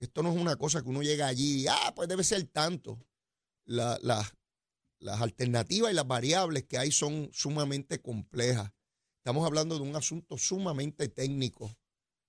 Esto 0.00 0.22
no 0.22 0.32
es 0.32 0.40
una 0.40 0.56
cosa 0.56 0.82
que 0.82 0.88
uno 0.88 1.02
llega 1.02 1.26
allí 1.26 1.62
y, 1.62 1.66
ah, 1.66 1.92
pues 1.94 2.08
debe 2.08 2.24
ser 2.24 2.44
tanto. 2.44 2.98
las 3.64 4.32
alternativas 5.20 5.92
y 5.92 5.94
las 5.94 6.06
variables 6.06 6.64
que 6.64 6.78
hay 6.78 6.90
son 6.90 7.28
sumamente 7.32 8.00
complejas. 8.00 8.72
Estamos 9.18 9.44
hablando 9.46 9.76
de 9.76 9.82
un 9.82 9.94
asunto 9.94 10.38
sumamente 10.38 11.08
técnico 11.08 11.76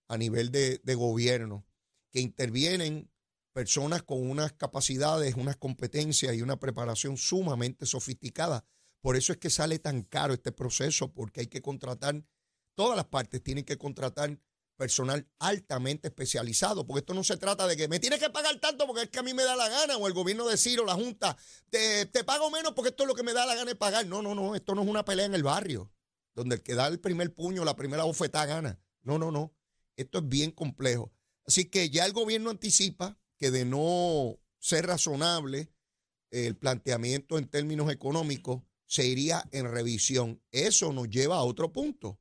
a 0.10 0.18
nivel 0.18 0.52
de, 0.52 0.96
gobierno, 0.96 1.66
que 2.12 2.20
intervienen 2.20 3.10
personas 3.54 4.04
con 4.04 4.30
unas 4.30 4.54
capacidades, 4.54 5.36
unas 5.36 5.56
competencias 5.56 6.36
y 6.36 6.42
una 6.42 6.60
preparación 6.60 7.16
sumamente 7.16 7.86
sofisticada. 7.86 8.66
Por 9.02 9.16
eso 9.16 9.32
es 9.32 9.38
que 9.38 9.50
sale 9.50 9.80
tan 9.80 10.02
caro 10.02 10.34
este 10.34 10.52
proceso, 10.52 11.14
porque 11.14 11.42
hay 11.42 11.48
que 11.48 11.62
contratar, 11.62 12.26
todas 12.76 12.98
las 12.98 13.06
partes 13.06 13.42
tienen 13.44 13.64
que 13.64 13.78
contratar 13.78 14.40
personal 14.80 15.28
altamente 15.40 16.08
especializado, 16.08 16.88
porque 16.88 17.02
esto 17.02 17.14
no 17.14 17.26
se 17.26 17.36
trata 17.36 17.68
de 17.68 17.76
que 17.76 17.90
me 17.90 18.00
tienes 18.00 18.18
que 18.18 18.30
pagar 18.30 18.58
tanto 18.62 18.88
porque 18.88 19.04
es 19.04 19.10
que 19.10 19.20
a 19.20 19.24
mí 19.24 19.34
me 19.34 19.44
da 19.44 19.58
la 19.58 19.68
gana, 19.68 19.98
o 19.98 20.08
el 20.08 20.14
gobierno 20.14 20.48
de 20.48 20.56
Ciro, 20.56 20.86
la 20.86 20.94
Junta, 20.94 21.36
te, 21.70 22.08
pago 22.24 22.50
menos 22.50 22.72
porque 22.74 22.92
esto 22.92 23.04
es 23.04 23.08
lo 23.10 23.14
que 23.14 23.24
me 23.24 23.34
da 23.34 23.46
la 23.46 23.56
gana 23.56 23.66
de 23.66 23.76
pagar. 23.76 24.08
No, 24.08 24.22
no, 24.22 24.34
no, 24.34 24.56
esto 24.56 24.76
no 24.76 24.84
es 24.84 24.88
una 24.88 25.04
pelea 25.04 25.26
en 25.26 25.36
el 25.36 25.44
barrio, 25.44 25.92
donde 26.34 26.56
el 26.56 26.64
que 26.64 26.76
da 26.76 26.88
el 26.88 27.02
primer 27.02 27.34
puño, 27.34 27.66
la 27.66 27.76
primera 27.76 28.06
bofetada 28.06 28.46
gana. 28.46 28.80
No, 29.02 29.20
no, 29.20 29.32
no. 29.32 29.54
Esto 29.98 30.20
es 30.20 30.30
bien 30.30 30.52
complejo. 30.52 31.12
Así 31.46 31.66
que 31.66 31.90
ya 31.90 32.06
el 32.06 32.14
gobierno 32.14 32.50
anticipa 32.50 33.20
que 33.38 33.52
de 33.52 33.66
no 33.66 34.40
ser 34.60 34.88
razonable 34.88 35.74
el 36.32 36.56
planteamiento 36.56 37.38
en 37.38 37.50
términos 37.50 37.92
económicos 37.92 38.62
se 38.86 39.06
iría 39.06 39.44
en 39.52 39.70
revisión. 39.70 40.42
Eso 40.52 40.94
nos 40.94 41.10
lleva 41.10 41.36
a 41.36 41.44
otro 41.44 41.74
punto. 41.74 42.18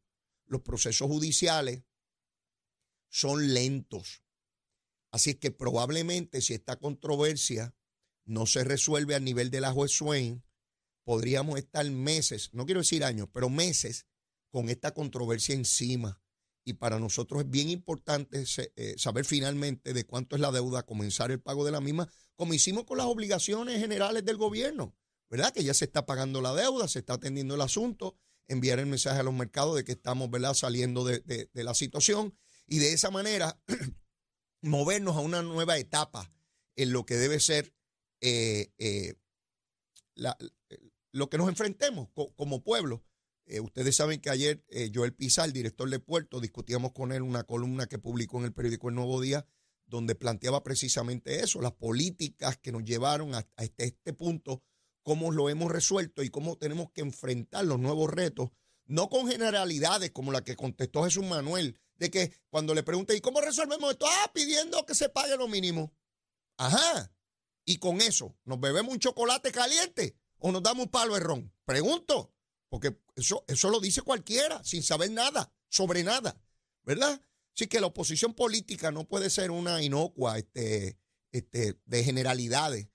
Los 0.47 0.63
procesos 0.63 1.07
judiciales 1.07 1.85
son 3.09 3.55
lentos. 3.55 4.23
Así 5.11 5.31
es 5.31 5.37
que 5.37 5.51
probablemente 5.51 6.41
si 6.41 6.55
esta 6.55 6.77
controversia 6.77 7.75
no 8.25 8.47
se 8.47 8.65
resuelve 8.65 9.15
a 9.15 9.21
nivel 9.21 9.51
de 9.51 9.61
la 9.61 9.73
juez 9.73 9.93
Swain, 9.93 10.45
podríamos 11.05 11.59
estar 11.59 11.89
meses, 11.91 12.51
no 12.53 12.67
quiero 12.67 12.81
decir 12.81 13.03
años, 13.03 13.29
pero 13.33 13.49
meses 13.49 14.07
con 14.51 14.69
esta 14.69 14.93
controversia 14.93 15.55
encima 15.55 16.21
y 16.69 16.75
para 16.75 16.99
nosotros 16.99 17.45
es 17.45 17.51
bien 17.51 17.71
importante 17.71 18.45
eh, 18.77 18.95
saber 18.99 19.25
finalmente 19.25 19.95
de 19.95 20.05
cuánto 20.05 20.37
es 20.37 20.43
la 20.43 20.53
deuda, 20.53 20.85
comenzar 20.85 21.31
el 21.31 21.41
pago 21.41 21.65
de 21.65 21.73
la 21.73 21.81
misma, 21.81 22.11
como 22.37 22.53
hicimos 22.53 22.85
con 22.85 22.99
las 22.99 23.07
obligaciones 23.07 23.81
generales 23.81 24.23
del 24.27 24.37
gobierno, 24.37 24.95
¿verdad? 25.31 25.51
Que 25.55 25.65
ya 25.65 25.73
se 25.73 25.87
está 25.87 26.05
pagando 26.05 26.43
la 26.43 26.53
deuda, 26.53 26.87
se 26.87 26.99
está 26.99 27.15
atendiendo 27.15 27.55
el 27.55 27.63
asunto, 27.63 28.19
enviar 28.49 28.79
el 28.81 28.87
mensaje 28.87 29.21
a 29.21 29.23
los 29.23 29.33
mercados 29.33 29.77
de 29.77 29.85
que 29.85 29.93
estamos, 29.93 30.31
¿verdad?, 30.31 30.53
saliendo 30.53 31.05
de, 31.05 31.49
la 31.55 31.73
situación 31.73 32.37
y 32.69 32.79
de 32.79 32.93
esa 32.93 33.11
manera 33.11 33.59
movernos 34.63 35.17
a 35.17 35.21
una 35.21 35.43
nueva 35.43 35.79
etapa 35.79 36.33
en 36.77 36.93
lo 36.93 37.05
que 37.05 37.17
debe 37.17 37.41
ser 37.41 37.75
eh, 38.21 38.71
eh, 38.79 39.15
lo 41.13 41.31
que 41.31 41.39
nos 41.39 41.49
enfrentemos 41.49 42.09
como 42.37 42.63
pueblo. 42.63 43.05
Eh, 43.47 43.61
ustedes 43.61 43.97
saben 43.97 44.21
que 44.21 44.31
ayer 44.31 44.63
Joel 44.95 45.15
Pizar, 45.15 45.51
director 45.53 45.89
de 45.89 46.01
Puerto, 46.01 46.41
discutíamos 46.41 46.93
con 46.93 47.13
él 47.13 47.23
una 47.23 47.45
columna 47.45 47.87
que 47.87 47.99
publicó 47.99 48.39
en 48.39 48.45
el 48.45 48.53
periódico 48.53 48.91
El 48.91 48.97
Nuevo 48.97 49.21
Día, 49.21 49.47
donde 49.87 50.15
planteaba 50.15 50.63
precisamente 50.63 51.41
eso, 51.43 51.63
las 51.63 51.73
políticas 51.73 52.59
que 52.59 52.73
nos 52.73 52.85
llevaron 52.85 53.35
a, 53.35 53.49
este, 53.57 53.85
este, 53.87 54.13
punto, 54.13 54.63
cómo 55.03 55.31
lo 55.31 55.49
hemos 55.49 55.73
resuelto 55.73 56.23
y 56.23 56.29
cómo 56.29 56.59
tenemos 56.59 56.91
que 56.91 57.01
enfrentar 57.01 57.65
los 57.65 57.79
nuevos 57.79 58.11
retos, 58.11 58.51
no 58.85 59.09
con 59.09 59.29
generalidades 59.29 60.11
como 60.11 60.31
la 60.31 60.45
que 60.45 60.57
contestó 60.57 61.05
Jesús 61.05 61.25
Manuel, 61.25 61.81
de 61.99 62.11
que 62.11 62.33
cuando 62.49 62.75
le 62.75 62.83
pregunté, 62.83 63.17
¿y 63.17 63.21
cómo 63.21 63.41
resolvemos 63.41 63.91
esto? 63.91 64.07
Ah, 64.07 64.31
pidiendo 64.33 64.85
que 64.87 64.95
se 64.95 65.09
pague 65.09 65.37
lo 65.37 65.49
mínimo. 65.49 65.93
Ajá. 66.57 67.13
Y 67.65 67.79
con 67.79 68.01
eso, 68.01 68.37
¿nos 68.45 68.61
bebemos 68.61 68.93
un 68.93 68.99
chocolate 68.99 69.53
caliente 69.53 70.17
o 70.39 70.51
nos 70.53 70.63
damos 70.63 70.87
un 70.87 70.91
palo 70.91 71.15
de 71.15 71.21
ron? 71.21 71.53
Pregunto. 71.65 72.33
Porque 72.69 72.99
eso, 73.17 73.45
eso 73.49 73.71
lo 73.71 73.81
dice 73.81 74.03
cualquiera, 74.03 74.63
sin 74.63 74.83
saber 74.83 75.11
nada, 75.11 75.53
sobre 75.69 76.03
nada, 76.03 76.39
¿verdad? 76.83 77.21
Así 77.55 77.67
que 77.67 77.81
la 77.81 77.87
oposición 77.87 78.35
política 78.35 78.91
no 78.91 79.09
puede 79.09 79.31
ser 79.31 79.51
una 79.51 79.83
inocua 79.83 80.39
este, 80.39 80.99
este, 81.33 81.79
de 81.85 82.05
generalidades, 82.05 82.89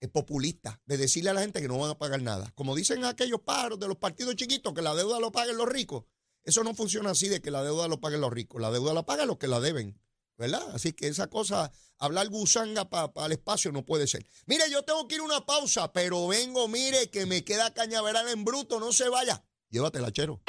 es 0.00 0.08
populista, 0.08 0.80
de 0.86 0.96
decirle 0.96 1.30
a 1.30 1.34
la 1.34 1.40
gente 1.40 1.60
que 1.60 1.68
no 1.68 1.78
van 1.78 1.90
a 1.90 1.98
pagar 1.98 2.22
nada. 2.22 2.52
Como 2.54 2.74
dicen 2.74 3.04
aquellos 3.04 3.40
paros 3.40 3.78
de 3.78 3.88
los 3.88 3.96
partidos 3.96 4.36
chiquitos, 4.36 4.72
que 4.74 4.82
la 4.82 4.94
deuda 4.94 5.18
lo 5.18 5.32
paguen 5.32 5.56
los 5.56 5.68
ricos. 5.68 6.04
Eso 6.44 6.64
no 6.64 6.74
funciona 6.74 7.10
así 7.10 7.28
de 7.28 7.40
que 7.40 7.50
la 7.50 7.62
deuda 7.62 7.88
lo 7.88 8.00
paguen 8.00 8.20
los 8.20 8.32
ricos. 8.32 8.60
La 8.60 8.70
deuda 8.70 8.94
la 8.94 9.04
pagan 9.04 9.28
los 9.28 9.38
que 9.38 9.48
la 9.48 9.60
deben. 9.60 10.00
¿verdad? 10.40 10.74
Así 10.74 10.94
que 10.94 11.06
esa 11.06 11.28
cosa, 11.28 11.70
hablar 11.98 12.28
gusanga 12.30 12.88
para 12.88 13.26
el 13.26 13.32
espacio 13.32 13.72
no 13.72 13.84
puede 13.84 14.06
ser. 14.06 14.26
Mire, 14.46 14.64
yo 14.70 14.82
tengo 14.82 15.06
que 15.06 15.16
ir 15.16 15.20
a 15.20 15.24
una 15.24 15.44
pausa, 15.44 15.92
pero 15.92 16.26
vengo, 16.28 16.66
mire, 16.66 17.10
que 17.10 17.26
me 17.26 17.44
queda 17.44 17.74
cañaveral 17.74 18.26
en 18.30 18.42
bruto, 18.42 18.80
no 18.80 18.90
se 18.90 19.10
vaya. 19.10 19.44
Llévatela, 19.68 20.10
chero. 20.10 20.40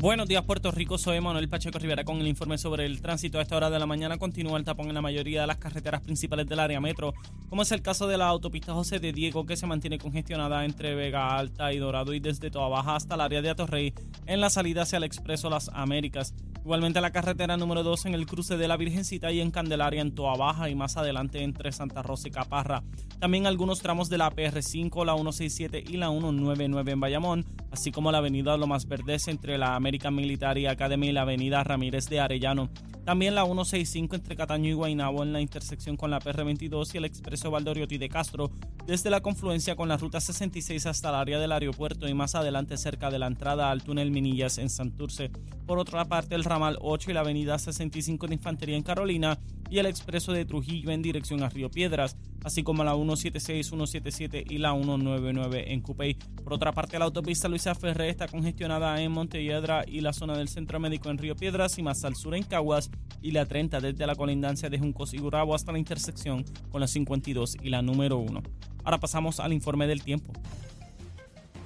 Buenos 0.00 0.28
días, 0.28 0.44
Puerto 0.44 0.70
Rico. 0.70 0.96
Soy 0.96 1.20
Manuel 1.20 1.48
Pacheco 1.48 1.76
Rivera 1.76 2.04
con 2.04 2.18
el 2.18 2.28
informe 2.28 2.56
sobre 2.56 2.86
el 2.86 3.02
tránsito. 3.02 3.40
A 3.40 3.42
esta 3.42 3.56
hora 3.56 3.68
de 3.68 3.80
la 3.80 3.86
mañana 3.86 4.16
continúa 4.16 4.56
el 4.56 4.64
tapón 4.64 4.86
en 4.86 4.94
la 4.94 5.02
mayoría 5.02 5.40
de 5.40 5.48
las 5.48 5.56
carreteras 5.56 6.02
principales 6.02 6.46
del 6.46 6.60
área 6.60 6.80
metro, 6.80 7.14
como 7.48 7.62
es 7.62 7.72
el 7.72 7.82
caso 7.82 8.06
de 8.06 8.16
la 8.16 8.28
autopista 8.28 8.74
José 8.74 9.00
de 9.00 9.12
Diego, 9.12 9.44
que 9.44 9.56
se 9.56 9.66
mantiene 9.66 9.98
congestionada 9.98 10.64
entre 10.64 10.94
Vega 10.94 11.36
Alta 11.36 11.72
y 11.72 11.78
Dorado 11.78 12.14
y 12.14 12.20
desde 12.20 12.48
Toa 12.48 12.68
Baja 12.68 12.94
hasta 12.94 13.16
el 13.16 13.22
área 13.22 13.42
de 13.42 13.50
Atorrey 13.50 13.92
en 14.26 14.40
la 14.40 14.50
salida 14.50 14.82
hacia 14.82 14.98
el 14.98 15.02
Expreso 15.02 15.50
Las 15.50 15.68
Américas. 15.74 16.32
Igualmente 16.68 17.00
la 17.00 17.12
carretera 17.12 17.56
número 17.56 17.82
2 17.82 18.06
en 18.06 18.14
el 18.14 18.26
cruce 18.26 18.56
de 18.56 18.68
la 18.68 18.76
Virgencita 18.76 19.32
y 19.32 19.40
en 19.40 19.50
Candelaria 19.50 20.02
en 20.02 20.14
Toa 20.14 20.36
Baja 20.36 20.68
y 20.68 20.74
más 20.74 20.96
adelante 20.96 21.42
entre 21.42 21.72
Santa 21.72 22.02
Rosa 22.02 22.28
y 22.28 22.30
Caparra. 22.30 22.82
También 23.18 23.46
algunos 23.46 23.80
tramos 23.80 24.10
de 24.10 24.18
la 24.18 24.30
PR5, 24.30 25.04
la 25.06 25.14
167 25.14 25.82
y 25.88 25.96
la 25.96 26.10
199 26.10 26.92
en 26.92 27.00
Bayamón, 27.00 27.46
así 27.70 27.90
como 27.90 28.12
la 28.12 28.18
avenida 28.18 28.56
Lomas 28.58 28.86
Verdes 28.86 29.28
entre 29.28 29.56
la 29.56 29.80
American 29.88 30.14
Military 30.14 30.66
Academy 30.66 31.08
y 31.08 31.12
la 31.12 31.22
avenida 31.22 31.64
Ramírez 31.64 32.10
de 32.10 32.20
Arellano. 32.20 32.68
También 33.06 33.34
la 33.34 33.46
165 33.46 34.16
entre 34.16 34.36
Cataño 34.36 34.68
y 34.68 34.74
Guaynabo 34.74 35.22
en 35.22 35.32
la 35.32 35.40
intersección 35.40 35.96
con 35.96 36.10
la 36.10 36.20
PR22 36.20 36.92
y 36.92 36.98
el 36.98 37.06
expreso 37.06 37.50
Valdoriotti 37.50 37.96
de 37.96 38.10
Castro, 38.10 38.50
desde 38.84 39.08
la 39.08 39.22
confluencia 39.22 39.76
con 39.76 39.88
la 39.88 39.96
ruta 39.96 40.20
66 40.20 40.84
hasta 40.84 41.08
el 41.08 41.14
área 41.14 41.38
del 41.38 41.52
aeropuerto 41.52 42.06
y 42.06 42.12
más 42.12 42.34
adelante 42.34 42.76
cerca 42.76 43.10
de 43.10 43.18
la 43.18 43.28
entrada 43.28 43.70
al 43.70 43.82
túnel 43.82 44.10
Minillas 44.10 44.58
en 44.58 44.68
Santurce. 44.68 45.30
Por 45.66 45.78
otra 45.78 46.04
parte, 46.04 46.34
el 46.34 46.44
ramal 46.44 46.76
8 46.82 47.10
y 47.10 47.14
la 47.14 47.20
avenida 47.20 47.58
65 47.58 48.26
de 48.26 48.34
Infantería 48.34 48.76
en 48.76 48.82
Carolina 48.82 49.38
y 49.70 49.78
el 49.78 49.86
expreso 49.86 50.32
de 50.32 50.44
Trujillo 50.44 50.90
en 50.90 51.02
dirección 51.02 51.42
a 51.42 51.48
Río 51.48 51.70
Piedras, 51.70 52.16
así 52.44 52.62
como 52.62 52.84
la 52.84 52.94
176, 52.94 53.66
177 53.66 54.44
y 54.48 54.58
la 54.58 54.72
199 54.72 55.72
en 55.72 55.80
Cupey. 55.80 56.14
Por 56.42 56.52
otra 56.54 56.72
parte, 56.72 56.98
la 56.98 57.04
autopista 57.04 57.48
Luisa 57.48 57.74
Ferré 57.74 58.08
está 58.08 58.28
congestionada 58.28 59.00
en 59.00 59.12
Montelledra 59.12 59.84
y 59.86 60.00
la 60.00 60.12
zona 60.12 60.36
del 60.36 60.48
Centro 60.48 60.80
Médico 60.80 61.10
en 61.10 61.18
Río 61.18 61.36
Piedras 61.36 61.78
y 61.78 61.82
más 61.82 62.04
al 62.04 62.16
sur 62.16 62.34
en 62.34 62.42
Caguas 62.42 62.90
y 63.20 63.32
la 63.32 63.46
30 63.46 63.80
desde 63.80 64.06
la 64.06 64.14
colindancia 64.14 64.70
de 64.70 64.78
Juncos 64.78 65.14
y 65.14 65.18
Gurabo 65.18 65.54
hasta 65.54 65.72
la 65.72 65.78
intersección 65.78 66.44
con 66.70 66.80
la 66.80 66.86
52 66.86 67.56
y 67.62 67.68
la 67.68 67.82
número 67.82 68.18
1. 68.18 68.42
Ahora 68.84 68.98
pasamos 68.98 69.40
al 69.40 69.52
informe 69.52 69.86
del 69.86 70.02
tiempo. 70.02 70.32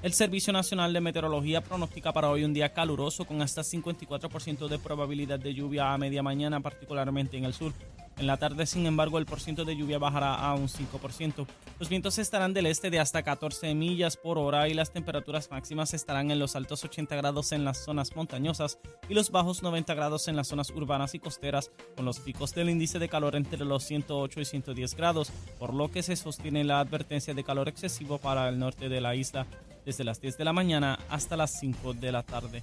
El 0.02 0.12
Servicio 0.12 0.52
Nacional 0.52 0.92
de 0.92 1.00
Meteorología 1.00 1.60
pronostica 1.60 2.12
para 2.12 2.28
hoy 2.28 2.42
un 2.42 2.52
día 2.52 2.72
caluroso 2.72 3.24
con 3.24 3.40
hasta 3.40 3.62
54% 3.62 4.66
de 4.66 4.80
probabilidad 4.80 5.38
de 5.38 5.54
lluvia 5.54 5.94
a 5.94 5.98
media 5.98 6.24
mañana, 6.24 6.58
particularmente 6.58 7.36
en 7.36 7.44
el 7.44 7.54
sur. 7.54 7.72
En 8.18 8.26
la 8.26 8.36
tarde, 8.36 8.66
sin 8.66 8.86
embargo, 8.86 9.18
el 9.18 9.26
porcentaje 9.26 9.66
de 9.66 9.76
lluvia 9.76 9.98
bajará 9.98 10.34
a 10.34 10.54
un 10.54 10.68
5%. 10.68 11.46
Los 11.78 11.88
vientos 11.88 12.18
estarán 12.18 12.54
del 12.54 12.66
este 12.66 12.90
de 12.90 13.00
hasta 13.00 13.22
14 13.22 13.74
millas 13.74 14.16
por 14.16 14.38
hora 14.38 14.68
y 14.68 14.74
las 14.74 14.92
temperaturas 14.92 15.50
máximas 15.50 15.94
estarán 15.94 16.30
en 16.30 16.38
los 16.38 16.54
altos 16.54 16.84
80 16.84 17.16
grados 17.16 17.52
en 17.52 17.64
las 17.64 17.78
zonas 17.78 18.14
montañosas 18.14 18.78
y 19.08 19.14
los 19.14 19.30
bajos 19.30 19.62
90 19.62 19.94
grados 19.94 20.28
en 20.28 20.36
las 20.36 20.48
zonas 20.48 20.70
urbanas 20.70 21.14
y 21.14 21.18
costeras, 21.18 21.70
con 21.96 22.04
los 22.04 22.20
picos 22.20 22.54
del 22.54 22.70
índice 22.70 22.98
de 22.98 23.08
calor 23.08 23.34
entre 23.34 23.64
los 23.64 23.84
108 23.84 24.40
y 24.40 24.44
110 24.44 24.94
grados, 24.94 25.32
por 25.58 25.74
lo 25.74 25.90
que 25.90 26.02
se 26.02 26.16
sostiene 26.16 26.64
la 26.64 26.80
advertencia 26.80 27.34
de 27.34 27.44
calor 27.44 27.68
excesivo 27.68 28.18
para 28.18 28.48
el 28.48 28.58
norte 28.58 28.88
de 28.88 29.00
la 29.00 29.14
isla 29.14 29.46
desde 29.84 30.04
las 30.04 30.20
10 30.20 30.38
de 30.38 30.44
la 30.44 30.52
mañana 30.52 30.98
hasta 31.08 31.36
las 31.36 31.58
5 31.58 31.94
de 31.94 32.12
la 32.12 32.22
tarde. 32.22 32.62